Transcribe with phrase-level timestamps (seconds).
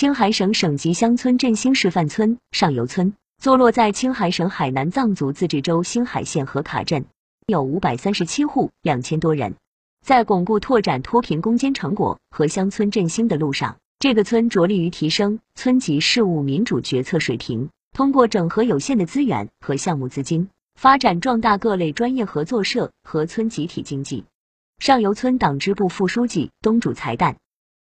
[0.00, 7.04] 青海省省级乡村振兴示范村上游村，坐落在青海省海南藏族自治州兴海县河卡镇，
[7.46, 9.56] 有五百三十七户，两千多人。
[10.02, 24.24] 在巩固拓展脱贫攻坚成果和乡村振兴的路上，这个村着力于提升村级事务民主决策水平，通过整合有限的资源和项目资金，发展壮大各类专业合作社和村集体经济。
[24.78, 27.34] 上游村党支部副书记东主才旦，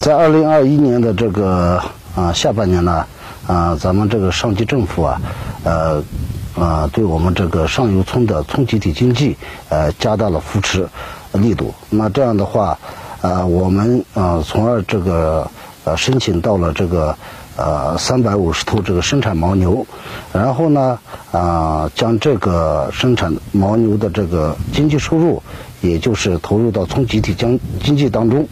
[0.00, 1.78] 在二零二一年的这个
[2.16, 3.04] 啊下半年呢，
[3.46, 5.20] 啊咱们这个上级政府啊，
[5.62, 6.02] 呃
[6.58, 9.36] 啊对我们这个上游村的村集体经济
[9.68, 10.88] 呃加大了扶持。
[11.34, 12.76] 力度，那这样的话，
[13.20, 15.48] 呃，我们呃，从而这个
[15.84, 17.14] 呃，申请到了这个
[17.56, 19.86] 呃三百五十头这个生产牦牛，
[20.32, 20.98] 然后呢，
[21.30, 25.40] 啊，将这个生产牦牛的这个经济收入，
[25.82, 28.44] 也就是投入到村集体经经济当中，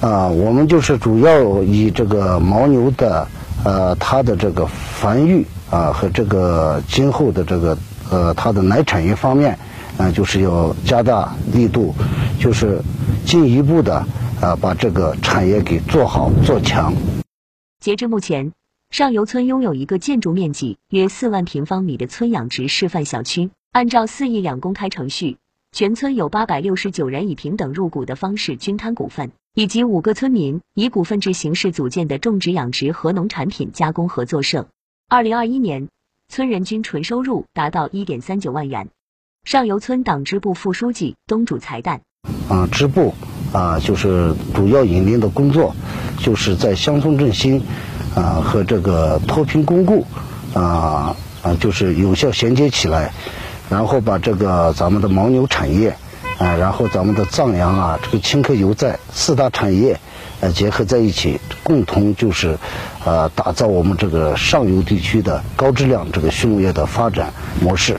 [0.00, 3.26] 啊，我们就是主要以这个牦牛的
[3.64, 7.78] 呃它的这个繁育啊和这个今后的这个
[8.10, 9.58] 呃它的奶产业方面。
[9.98, 11.94] 啊，就是要加大力度，
[12.40, 12.80] 就是
[13.26, 13.96] 进一步的
[14.40, 16.94] 啊，把这个产业给做好做强。
[17.78, 18.52] 截至目前，
[18.90, 23.50] 上游村拥有一个建筑面积约四万平方米的村养殖示范小区。
[23.70, 25.36] 按照四亿两公开程序，
[25.72, 34.66] 全村有八百六十九人以平等入股的方式均摊股份，以及五个村民以股份制形式组建的种植养殖和农产品加工合作社。
[35.10, 35.88] 二零二一年，
[36.28, 38.88] 村人均纯收入达到一点三九万元。
[39.44, 42.00] 上游村党支部副书记东主才旦，
[42.48, 43.12] 啊，支部
[43.52, 45.76] 啊，就是主要引领的工作，
[46.16, 47.62] 就是在乡村振兴
[48.14, 50.06] 啊和这个脱贫攻固
[50.54, 53.12] 啊啊，就是有效衔接起来，
[53.68, 55.94] 然后把这个咱们的牦牛产业
[56.38, 59.98] 啊，然后咱们的藏羊啊，这个青稞油寨四大产业
[60.40, 62.58] 呃结合在一起，共同就是
[63.04, 67.98] 呃打造我们这个上游地区的高质量这个畜牧业的发展模式。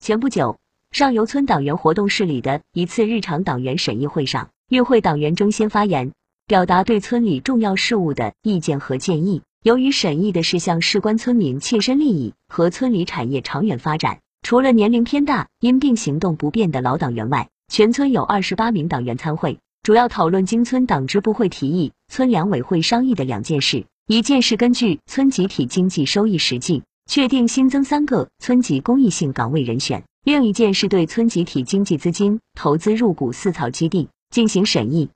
[0.00, 0.56] 前不久。
[0.92, 6.10] 上游村党员活动室里的一次日常党员审议会上，与会党员争先发言，
[6.48, 9.42] 表达对村里重要事务的意见和建议。
[9.62, 30.02] 由于审议的是向事关村民切身利益和村里产业长远发展，除了年龄偏大、因病行动不便的老党员外，全村有二十八名党员参会，主要讨论经村党支部会提议、村两委会商议的两件事：一件是根据村集体经济收益实际，确定新增三个村级公益性岗位人选。
[30.24, 35.10] 另一件是对村集体经济资金投资入股饲草基地进行审议。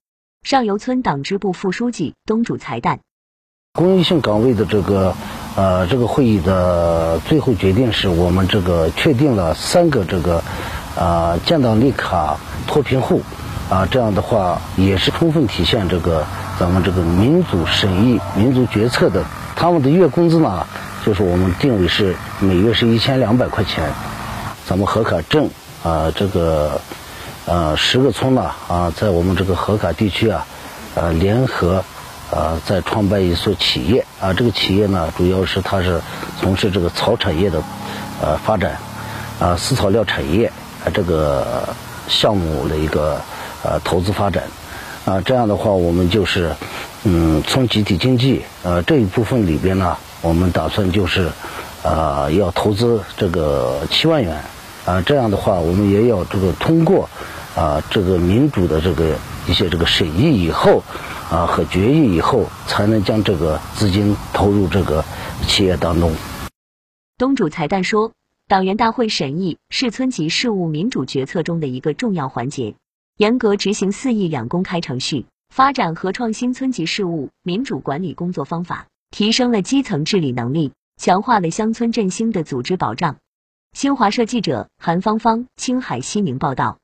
[0.45, 3.01] 上游村党支部副书记东主才旦，
[3.73, 5.17] 公益性岗位的这个
[5.57, 10.45] 呃这个会议的最后决定是我们这个确定了三个这个
[10.97, 13.23] 啊建档立卡脱贫户
[13.69, 16.25] 啊这样的话也是充分体现这个
[16.59, 19.25] 咱们这个民主审议、民主决策的。
[19.57, 20.67] 他们的月工资呢，
[21.07, 23.89] 就是我们定位是每月是一千两百块钱。
[24.67, 25.49] 咱们河卡镇
[25.85, 26.81] 啊，这个
[27.47, 30.45] 呃十个村呢啊，在我们这个河卡地区啊，
[30.97, 31.85] 呃联合
[32.33, 36.01] 啊在创办一所企业啊，这个企业呢主要是它是
[36.41, 37.63] 从事这个草产业的
[38.21, 38.73] 呃发展
[39.39, 40.53] 啊，饲草料产业
[40.93, 41.69] 这个
[42.09, 43.21] 项目的一个
[43.63, 44.45] 呃投资发展
[45.05, 46.55] 啊，这样的话我们就是
[47.05, 51.31] 嗯村集体经济呃这一部分里边呢，我们打算就是
[51.83, 54.43] 啊要投资这个七万元。
[54.87, 57.09] 啊，这样的话，我们也要这个通过
[57.57, 60.83] 啊，这个民主的这个一些这个审议以后
[61.31, 65.03] 啊和决议以后，才能将这个资金投入这个
[65.49, 66.15] 企业当中。
[67.17, 68.13] 东主才旦说，
[68.55, 72.77] 党员大会审议是村级事务民主决策中的一个重要环节，
[73.17, 83.17] 严格执行四议两公开程序，发展和创新村级事务民主管理工作方法，提升了基层治理能力，强化了乡村振兴的组织保障。
[83.73, 86.79] 新华社记者韩芳芳，青海西宁报道。